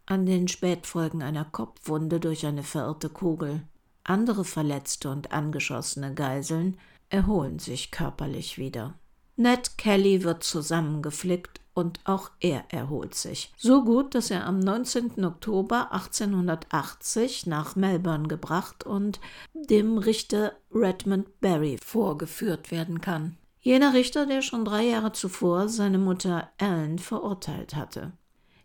[0.05, 3.63] an den Spätfolgen einer Kopfwunde durch eine verirrte Kugel.
[4.03, 6.77] Andere verletzte und angeschossene Geiseln
[7.09, 8.99] erholen sich körperlich wieder.
[9.37, 13.53] Ned Kelly wird zusammengeflickt und auch er erholt sich.
[13.57, 15.25] So gut, dass er am 19.
[15.25, 19.19] Oktober 1880 nach Melbourne gebracht und
[19.53, 23.37] dem Richter Redmond Barry vorgeführt werden kann.
[23.59, 28.13] Jener Richter, der schon drei Jahre zuvor seine Mutter Ellen verurteilt hatte.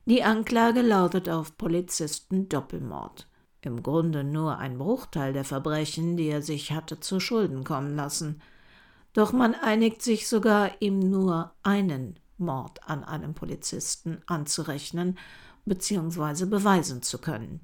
[0.05, 3.27] Die Anklage lautet auf Polizisten Doppelmord.
[3.63, 8.41] Im Grunde nur ein Bruchteil der Verbrechen, die er sich hatte zu Schulden kommen lassen.
[9.13, 15.19] Doch man einigt sich sogar, ihm nur einen Mord an einem Polizisten anzurechnen
[15.67, 16.47] bzw.
[16.47, 17.61] beweisen zu können.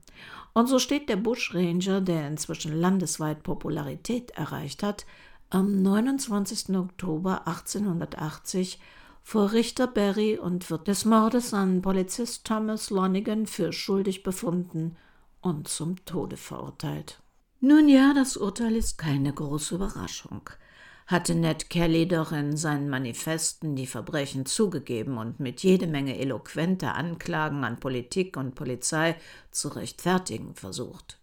[0.53, 5.07] Und so steht der Bushranger, der inzwischen landesweit Popularität erreicht hat,
[5.51, 6.75] am 29.
[6.77, 8.81] Oktober 1880
[9.23, 14.97] vor Richter Berry und wird des Mordes an Polizist Thomas Lonigan für schuldig befunden
[15.41, 17.21] und zum Tode verurteilt.
[17.61, 20.49] Nun ja, das Urteil ist keine große Überraschung.
[21.07, 26.97] Hatte Ned Kelly doch in seinen Manifesten die Verbrechen zugegeben und mit jede Menge eloquenter
[26.97, 29.17] Anklagen an Politik und Polizei
[29.53, 31.21] zu rechtfertigen versucht.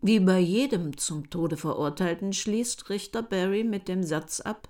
[0.00, 4.68] Wie bei jedem zum Tode Verurteilten schließt Richter Barry mit dem Satz ab,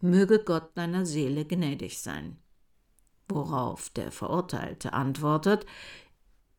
[0.00, 2.38] möge Gott deiner Seele gnädig sein.
[3.28, 5.66] Worauf der Verurteilte antwortet,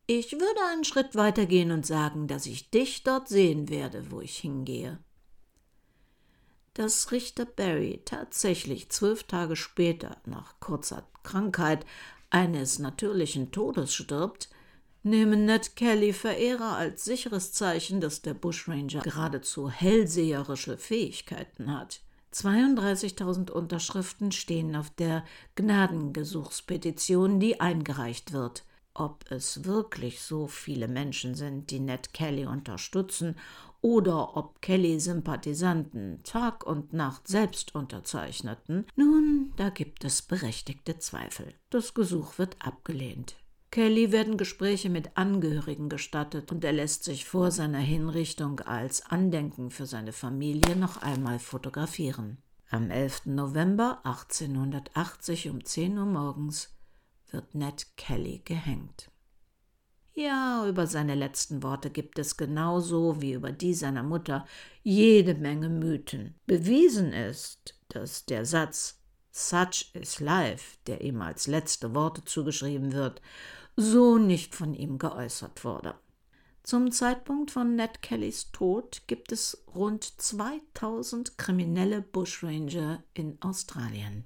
[0.06, 4.20] ich würde einen Schritt weiter gehen und sagen, dass ich dich dort sehen werde, wo
[4.20, 4.98] ich hingehe.
[6.80, 11.84] Dass Richter Barry tatsächlich zwölf Tage später, nach kurzer Krankheit,
[12.30, 14.48] eines natürlichen Todes stirbt,
[15.02, 22.00] nehmen Ned Kelly Verehrer als sicheres Zeichen, dass der Bushranger geradezu hellseherische Fähigkeiten hat.
[22.32, 25.22] 32.000 Unterschriften stehen auf der
[25.56, 28.64] Gnadengesuchspetition, die eingereicht wird.
[28.94, 33.36] Ob es wirklich so viele Menschen sind, die Ned Kelly unterstützen,
[33.82, 41.54] oder ob Kelly-Sympathisanten Tag und Nacht selbst unterzeichneten, nun, da gibt es berechtigte Zweifel.
[41.70, 43.36] Das Gesuch wird abgelehnt.
[43.70, 49.70] Kelly werden Gespräche mit Angehörigen gestattet und er lässt sich vor seiner Hinrichtung als Andenken
[49.70, 52.38] für seine Familie noch einmal fotografieren.
[52.68, 53.26] Am 11.
[53.26, 56.74] November 1880 um 10 Uhr morgens
[57.30, 59.09] wird Ned Kelly gehängt.
[60.14, 64.44] Ja, über seine letzten Worte gibt es genauso wie über die seiner Mutter
[64.82, 66.34] jede Menge Mythen.
[66.46, 68.98] Bewiesen ist, dass der Satz
[69.32, 73.22] Such is life, der ihm als letzte Worte zugeschrieben wird,
[73.76, 75.94] so nicht von ihm geäußert wurde.
[76.64, 84.24] Zum Zeitpunkt von Ned Kellys Tod gibt es rund 2000 kriminelle Bushranger in Australien.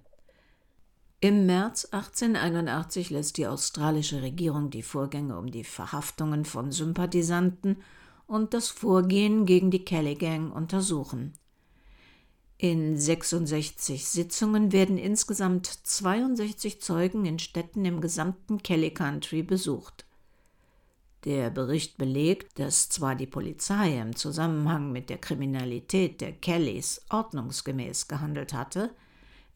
[1.24, 7.78] Im März 1881 lässt die australische Regierung die Vorgänge um die Verhaftungen von Sympathisanten
[8.26, 11.32] und das Vorgehen gegen die Kelly Gang untersuchen.
[12.58, 20.04] In 66 Sitzungen werden insgesamt 62 Zeugen in Städten im gesamten Kelly Country besucht.
[21.24, 28.08] Der Bericht belegt, dass zwar die Polizei im Zusammenhang mit der Kriminalität der Kellys ordnungsgemäß
[28.08, 28.90] gehandelt hatte,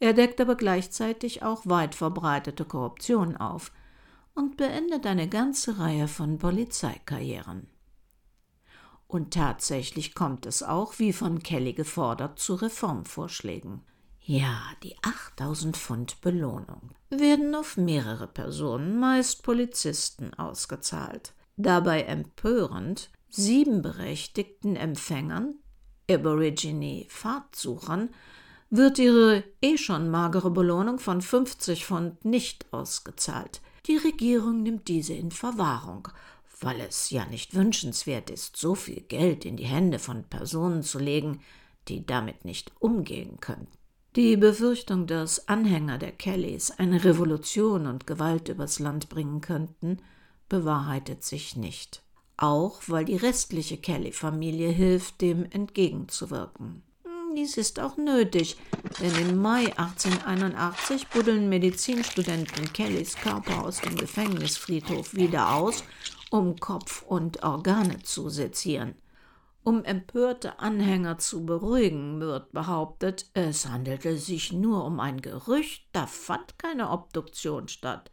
[0.01, 3.73] er deckt aber gleichzeitig auch weit verbreitete Korruption auf
[4.35, 7.69] und beendet eine ganze Reihe von Polizeikarrieren.
[9.09, 13.81] Und tatsächlich kommt es auch, wie von Kelly gefordert, zu Reformvorschlägen.
[14.21, 21.33] Ja, die 8000 Pfund Belohnung werden auf mehrere Personen, meist Polizisten, ausgezahlt.
[21.57, 25.55] Dabei empörend sieben berechtigten Empfängern,
[26.11, 28.11] Aborigine-Fahrtsuchern,
[28.71, 33.61] wird ihre eh schon magere Belohnung von 50 Pfund nicht ausgezahlt.
[33.87, 36.09] Die Regierung nimmt diese in Verwahrung
[36.61, 40.99] weil es ja nicht wünschenswert ist, so viel Geld in die Hände von Personen zu
[40.99, 41.41] legen,
[41.89, 43.69] die damit nicht umgehen können.
[44.17, 49.99] Die Befürchtung, dass Anhänger der Kellys eine Revolution und Gewalt übers Land bringen könnten,
[50.49, 52.03] bewahrheitet sich nicht.
[52.37, 56.83] Auch weil die restliche Kelly-Familie hilft, dem entgegenzuwirken.
[57.39, 58.57] Dies ist auch nötig,
[59.01, 65.85] denn im Mai 1881 buddeln Medizinstudenten Kellys Körper aus dem Gefängnisfriedhof wieder aus,
[66.33, 68.97] um Kopf und Organe zu sezieren.
[69.63, 76.09] Um empörte Anhänger zu beruhigen, wird behauptet, es handelte sich nur um ein Gerücht, da
[76.09, 78.11] fand keine Obduktion statt.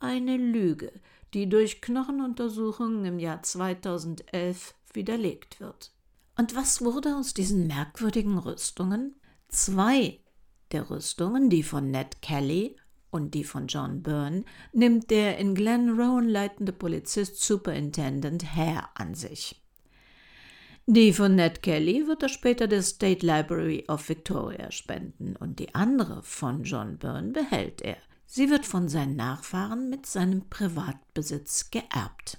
[0.00, 0.90] Eine Lüge,
[1.34, 5.92] die durch Knochenuntersuchungen im Jahr 2011 widerlegt wird.
[6.36, 9.16] Und was wurde aus diesen merkwürdigen Rüstungen?
[9.48, 10.20] Zwei
[10.72, 12.76] der Rüstungen, die von Ned Kelly
[13.10, 19.14] und die von John Byrne, nimmt der in Glen Rowan leitende Polizist Superintendent Hare an
[19.14, 19.62] sich.
[20.86, 25.74] Die von Ned Kelly wird er später der State Library of Victoria spenden und die
[25.74, 27.96] andere von John Byrne behält er.
[28.26, 32.38] Sie wird von seinen Nachfahren mit seinem Privatbesitz geerbt.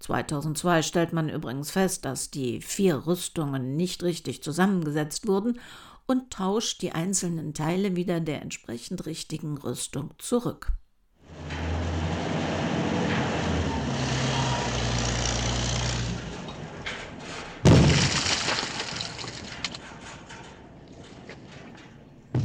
[0.00, 5.60] 2002 stellt man übrigens fest, dass die vier Rüstungen nicht richtig zusammengesetzt wurden
[6.06, 10.72] und tauscht die einzelnen Teile wieder der entsprechend richtigen Rüstung zurück.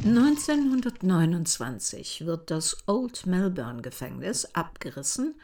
[0.05, 5.35] (1929) wird das Old Melbourne Gefängnis abgerissen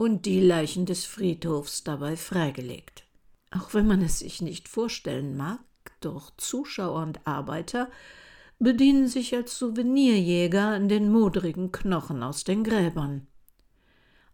[0.00, 3.04] und die Leichen des Friedhofs dabei freigelegt.
[3.50, 5.60] Auch wenn man es sich nicht vorstellen mag,
[6.00, 7.90] doch Zuschauer und Arbeiter
[8.58, 13.26] bedienen sich als Souvenirjäger an den modrigen Knochen aus den Gräbern.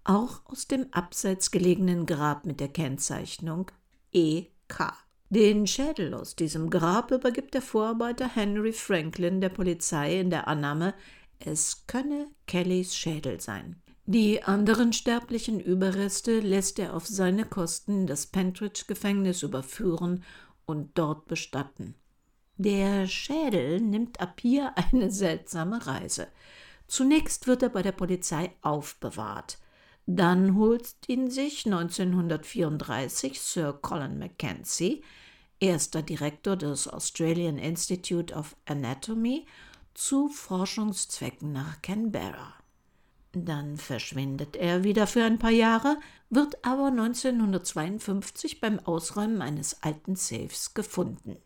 [0.04, 3.72] Auch aus dem abseits gelegenen Grab mit der Kennzeichnung
[4.12, 4.92] EK.
[5.30, 10.94] Den Schädel aus diesem Grab übergibt der Vorarbeiter Henry Franklin der Polizei in der Annahme,
[11.40, 13.82] es könne Kellys Schädel sein.
[14.08, 20.22] Die anderen sterblichen Überreste lässt er auf seine Kosten in das Pentridge-Gefängnis überführen
[20.64, 21.96] und dort bestatten.
[22.56, 26.28] Der Schädel nimmt ab hier eine seltsame Reise.
[26.86, 29.58] Zunächst wird er bei der Polizei aufbewahrt.
[30.06, 35.02] Dann holt ihn sich 1934 Sir Colin Mackenzie,
[35.58, 39.46] erster Direktor des Australian Institute of Anatomy,
[39.94, 42.54] zu Forschungszwecken nach Canberra.
[43.38, 45.98] Dann verschwindet er wieder für ein paar Jahre,
[46.30, 51.36] wird aber 1952 beim Ausräumen eines alten Safes gefunden.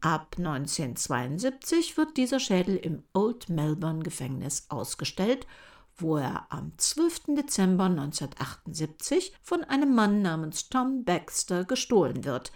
[0.00, 5.48] Ab 1972 wird dieser Schädel im Old Melbourne Gefängnis ausgestellt,
[5.96, 7.34] wo er am 12.
[7.34, 12.52] Dezember 1978 von einem Mann namens Tom Baxter gestohlen wird,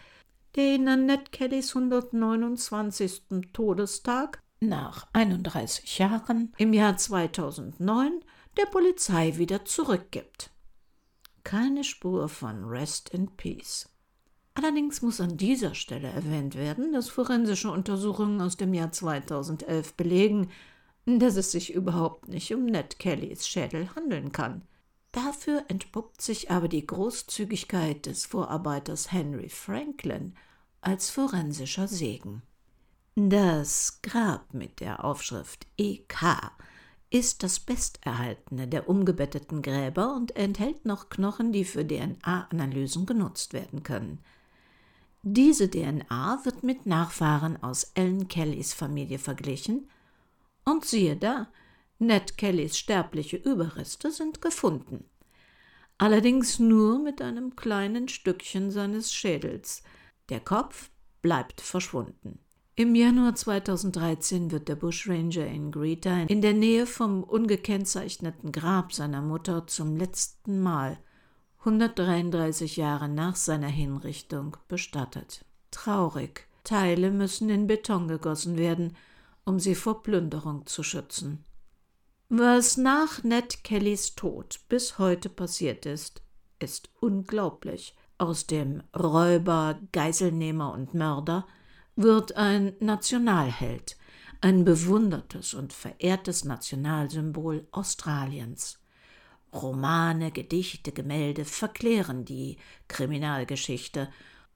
[0.55, 3.23] der ihn an Ned Kellys 129.
[3.53, 8.21] Todestag nach 31 Jahren im Jahr 2009
[8.59, 10.51] der Polizei wieder zurückgibt.
[11.45, 13.89] Keine Spur von Rest in Peace.
[14.53, 20.51] Allerdings muss an dieser Stelle erwähnt werden, dass forensische Untersuchungen aus dem Jahr 2011 belegen,
[21.07, 24.63] dass es sich überhaupt nicht um Ned Kellys Schädel handeln kann.
[25.13, 30.35] Dafür entpuppt sich aber die Großzügigkeit des Vorarbeiters Henry Franklin
[30.83, 32.43] als forensischer Segen.
[33.29, 36.53] Das Grab mit der Aufschrift EK
[37.11, 43.83] ist das besterhaltene der umgebetteten Gräber und enthält noch Knochen, die für DNA-Analysen genutzt werden
[43.83, 44.21] können.
[45.23, 49.91] Diese DNA wird mit Nachfahren aus Ellen Kellys Familie verglichen
[50.65, 51.49] und siehe da,
[51.99, 55.05] Ned Kellys sterbliche Überreste sind gefunden.
[55.99, 59.83] Allerdings nur mit einem kleinen Stückchen seines Schädels.
[60.31, 60.89] Der Kopf
[61.21, 62.39] bleibt verschwunden.
[62.81, 69.21] Im Januar 2013 wird der Bushranger in Greta in der Nähe vom ungekennzeichneten Grab seiner
[69.21, 70.97] Mutter zum letzten Mal
[71.59, 75.45] 133 Jahre nach seiner Hinrichtung bestattet.
[75.71, 76.49] Traurig.
[76.65, 78.97] Teile müssen in Beton gegossen werden,
[79.45, 81.45] um sie vor Plünderung zu schützen.
[82.31, 86.23] Was nach Ned Kellys Tod bis heute passiert ist,
[86.61, 87.95] ist unglaublich.
[88.17, 91.47] Aus dem Räuber, Geiselnehmer und Mörder
[92.03, 93.99] wird ein Nationalheld,
[94.41, 98.79] ein bewundertes und verehrtes Nationalsymbol Australiens.
[99.53, 102.57] Romane, Gedichte, Gemälde verklären die
[102.89, 104.09] Kriminalgeschichte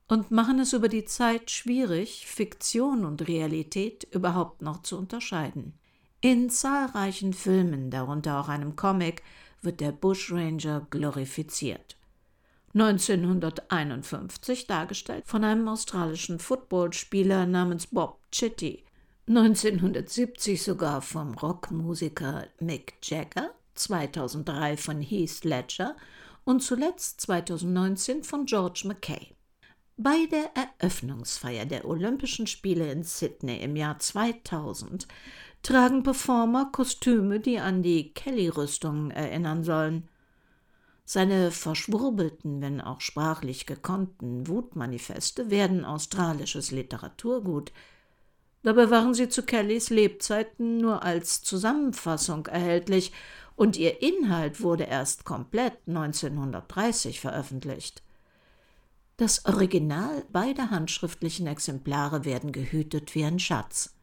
[0.09, 5.75] und machen es über die Zeit schwierig, Fiktion und Realität überhaupt noch zu unterscheiden.
[6.23, 9.23] In zahlreichen Filmen, darunter auch einem Comic,
[9.61, 11.99] wird der Bushranger glorifiziert.
[12.75, 18.85] 1951 dargestellt von einem australischen Footballspieler namens Bob Chitty,
[19.29, 25.97] 1970 sogar vom Rockmusiker Mick Jagger, 2003 von Heath Ledger
[26.45, 29.35] und zuletzt 2019 von George Mackay.
[29.97, 30.51] Bei der
[30.81, 35.07] Eröffnungsfeier der Olympischen Spiele in Sydney im Jahr 2000
[35.63, 40.09] tragen Performer Kostüme, die an die Kelly-Rüstung erinnern sollen.
[41.05, 47.73] Seine verschwurbelten, wenn auch sprachlich gekonnten Wutmanifeste werden australisches Literaturgut.
[48.63, 53.13] Dabei waren sie zu Kellys Lebzeiten nur als Zusammenfassung erhältlich
[53.55, 58.03] und ihr Inhalt wurde erst komplett 1930 veröffentlicht.
[59.19, 63.95] Das Original beider handschriftlichen Exemplare werden gehütet wie ein Schatz.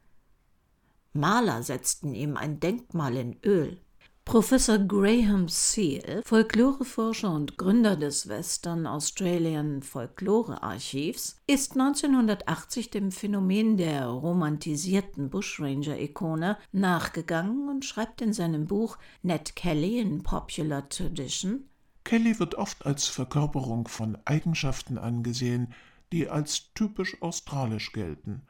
[1.12, 3.81] Maler setzten ihm ein Denkmal in Öl.
[4.24, 13.76] Professor Graham Seal, Folkloreforscher und Gründer des Western Australian Folklore Archivs, ist 1980 dem Phänomen
[13.76, 21.64] der romantisierten Bushranger-Ikone nachgegangen und schreibt in seinem Buch Ned Kelly in Popular Tradition.
[22.04, 25.74] Kelly wird oft als Verkörperung von Eigenschaften angesehen,
[26.12, 28.42] die als typisch australisch gelten,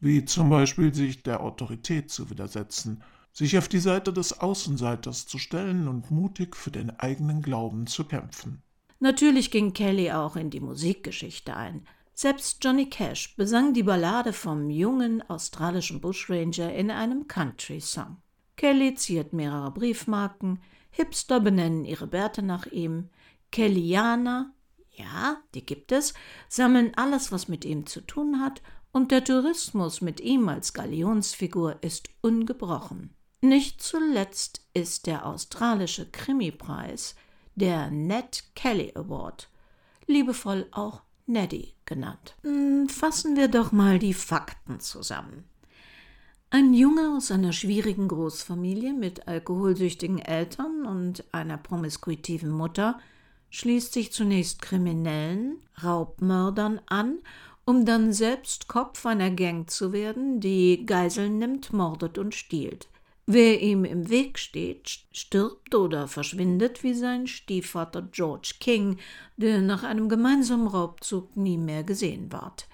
[0.00, 3.02] wie zum Beispiel sich der Autorität zu widersetzen,
[3.32, 8.04] sich auf die Seite des Außenseiters zu stellen und mutig für den eigenen Glauben zu
[8.04, 8.62] kämpfen.
[8.98, 11.86] Natürlich ging Kelly auch in die Musikgeschichte ein.
[12.12, 18.18] Selbst Johnny Cash besang die Ballade vom jungen australischen Bushranger in einem Country-Song.
[18.56, 20.60] Kelly ziert mehrere Briefmarken,
[20.90, 23.08] Hipster benennen ihre Bärte nach ihm.
[23.50, 24.52] Kellyaner,
[24.90, 26.12] ja, die gibt es,
[26.48, 28.60] sammeln alles, was mit ihm zu tun hat,
[28.92, 33.14] und der Tourismus mit ihm als Galionsfigur ist ungebrochen.
[33.42, 37.14] Nicht zuletzt ist der australische Krimipreis
[37.54, 39.48] der Ned Kelly Award,
[40.06, 42.34] liebevoll auch Neddy genannt.
[42.42, 45.44] Hm, fassen wir doch mal die Fakten zusammen.
[46.50, 52.98] Ein Junge aus einer schwierigen Großfamilie mit alkoholsüchtigen Eltern und einer promiskuitiven Mutter
[53.50, 57.18] schließt sich zunächst Kriminellen, Raubmördern an,
[57.64, 62.89] um dann selbst Kopf einer Gang zu werden, die Geiseln nimmt, mordet und stiehlt.
[63.32, 68.98] Wer ihm im Weg steht, stirbt oder verschwindet wie sein Stiefvater George King,
[69.36, 72.66] der nach einem gemeinsamen Raubzug nie mehr gesehen ward.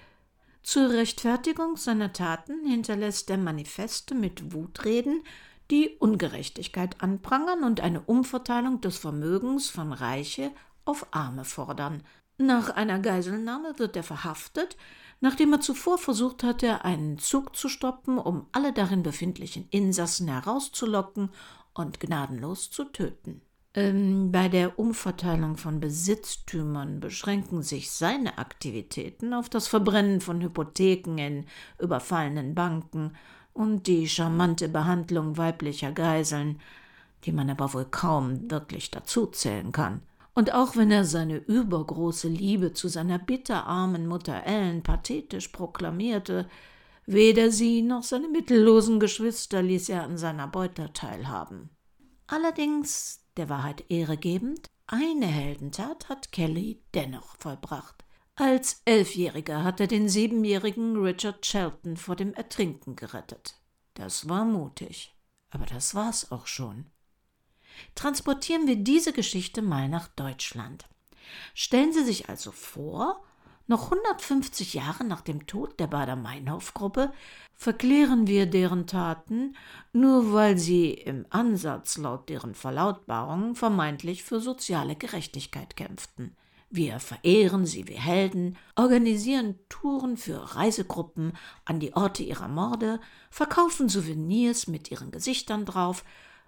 [0.63, 5.21] Zur Rechtfertigung seiner Taten hinterlässt er Manifeste mit Wutreden,
[5.69, 10.49] die Ungerechtigkeit anprangern und eine Umverteilung des Vermögens von Reiche
[10.85, 12.01] auf Arme fordern.
[12.39, 14.75] Nach einer Geiselnahme wird er verhaftet,
[15.19, 21.29] nachdem er zuvor versucht hatte, einen Zug zu stoppen, um alle darin befindlichen Insassen herauszulocken
[21.73, 23.41] und gnadenlos zu töten.
[23.73, 31.17] Ähm, bei der Umverteilung von Besitztümern beschränken sich seine Aktivitäten auf das Verbrennen von Hypotheken
[31.19, 31.45] in
[31.79, 33.13] überfallenen Banken
[33.53, 36.59] und die charmante Behandlung weiblicher Geiseln,
[37.25, 40.01] die man aber wohl kaum wirklich dazuzählen kann.
[40.37, 46.47] Und auch wenn er seine übergroße Liebe zu seiner bitterarmen Mutter Ellen pathetisch proklamierte,
[47.07, 51.71] weder sie noch seine mittellosen Geschwister ließ er an seiner Beute teilhaben.
[52.27, 58.05] Allerdings der Wahrheit Ehre gebend, eine Heldentat hat Kelly dennoch vollbracht.
[58.35, 63.59] Als Elfjähriger hat er den siebenjährigen Richard Shelton vor dem Ertrinken gerettet.
[63.95, 65.15] Das war mutig.
[65.49, 66.85] Aber das war's auch schon.
[67.95, 70.85] Transportieren wir diese Geschichte mal nach Deutschland.
[71.53, 73.23] Stellen Sie sich also vor,
[73.69, 77.11] noch 150 Jahre nach dem Tod der Bader-Meinhof-Gruppe
[77.53, 79.57] verklären wir deren Taten,
[79.91, 86.37] nur weil sie im Ansatz laut deren Verlautbarungen vermeintlich für soziale Gerechtigkeit kämpften.
[86.69, 91.33] Wir verehren sie wie Helden, organisieren Touren für Reisegruppen
[91.65, 92.99] an die Orte ihrer Morde,
[93.29, 96.03] verkaufen Souvenirs mit ihren Gesichtern drauf,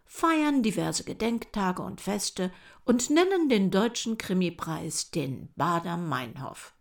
[0.09, 2.51] feiern diverse Gedenktage und Feste
[2.83, 6.73] und nennen den deutschen Krimipreis den Bader Meinhof.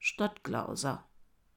[0.00, 1.08] Stadtglauser.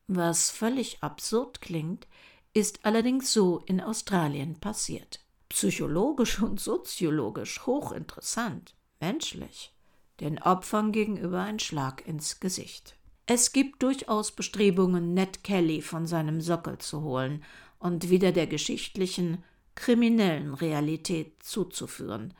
[0.07, 2.07] Was völlig absurd klingt,
[2.53, 5.19] ist allerdings so in Australien passiert.
[5.49, 9.73] Psychologisch und soziologisch hochinteressant, menschlich,
[10.19, 12.95] den Opfern gegenüber ein Schlag ins Gesicht.
[13.25, 17.43] Es gibt durchaus Bestrebungen, Ned Kelly von seinem Sockel zu holen
[17.79, 19.43] und wieder der geschichtlichen,
[19.75, 22.33] kriminellen Realität zuzuführen.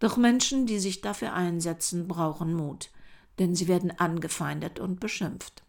[0.00, 2.90] Doch Menschen, die sich dafür einsetzen, brauchen Mut
[3.38, 5.62] denn sie werden angefeindet und beschimpft.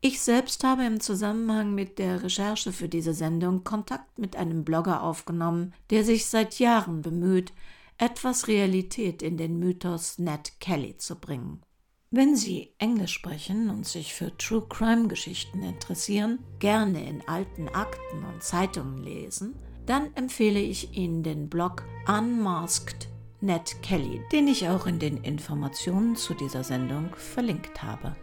[0.00, 5.02] Ich selbst habe im Zusammenhang mit der Recherche für diese Sendung Kontakt mit einem Blogger
[5.02, 7.52] aufgenommen, der sich seit Jahren bemüht,
[7.96, 11.62] etwas Realität in den Mythos Ned Kelly zu bringen.
[12.10, 18.24] Wenn Sie Englisch sprechen und sich für True Crime Geschichten interessieren, gerne in alten Akten
[18.24, 23.08] und Zeitungen lesen, dann empfehle ich Ihnen den Blog Unmasked
[23.40, 28.16] Ned Kelly, den ich auch in den Informationen zu dieser Sendung verlinkt habe.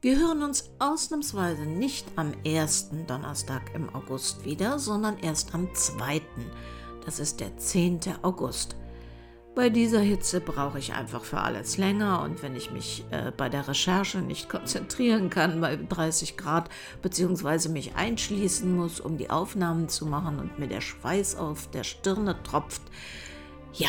[0.00, 6.44] Wir hören uns ausnahmsweise nicht am ersten Donnerstag im August wieder, sondern erst am zweiten.
[7.04, 8.00] Das ist der 10.
[8.22, 8.76] August.
[9.56, 13.48] Bei dieser Hitze brauche ich einfach für alles länger und wenn ich mich äh, bei
[13.48, 16.68] der Recherche nicht konzentrieren kann bei 30 Grad
[17.00, 21.84] beziehungsweise mich einschließen muss, um die Aufnahmen zu machen und mir der Schweiß auf der
[21.84, 22.82] Stirne tropft,
[23.72, 23.88] ja,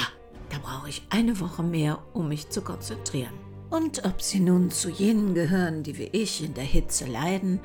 [0.52, 3.34] da brauche ich eine Woche mehr, um mich zu konzentrieren.
[3.70, 7.60] Und ob Sie nun zu jenen gehören, die wie ich in der Hitze leiden,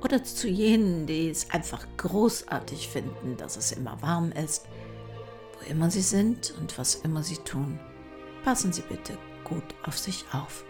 [0.00, 4.64] oder zu jenen, die es einfach großartig finden, dass es immer warm ist,
[5.68, 7.78] immer Sie sind und was immer Sie tun,
[8.44, 10.64] passen Sie bitte gut auf sich auf.